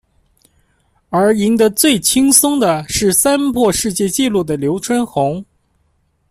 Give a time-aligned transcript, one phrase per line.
[1.11, 5.45] 而赢得最轻松的是三破世界纪录的刘春红。